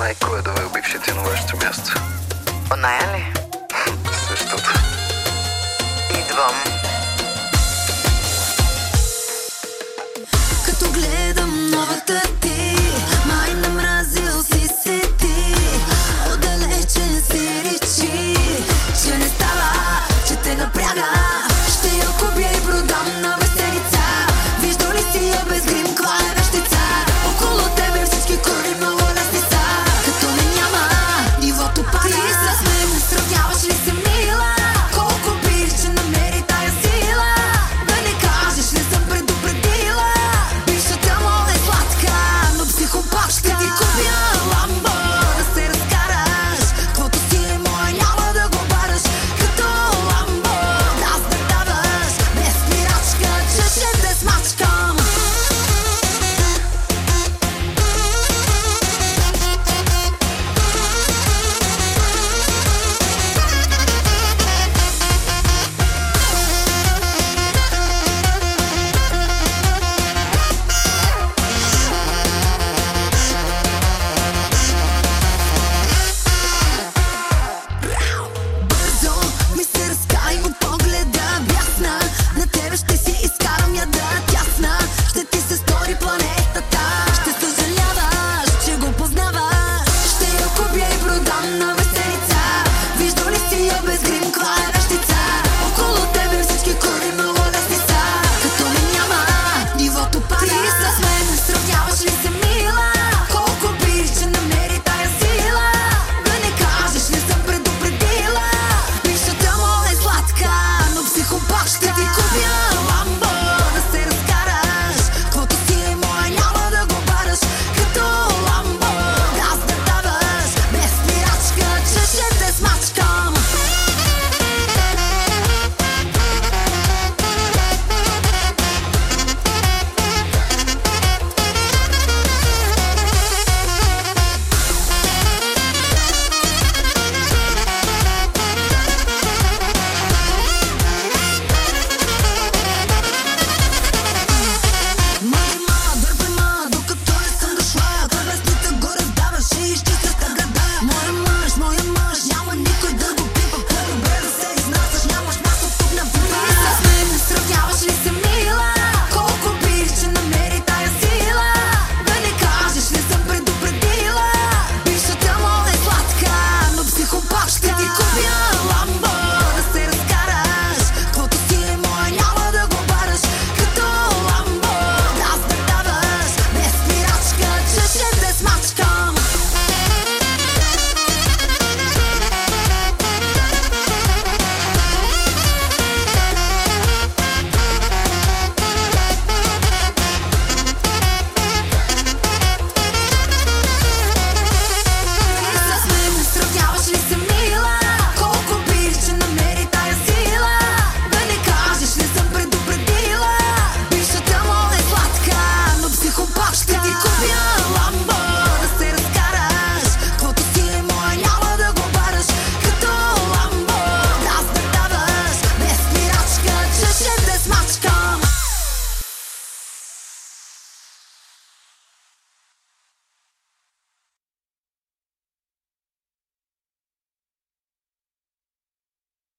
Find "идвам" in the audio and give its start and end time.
6.10-6.54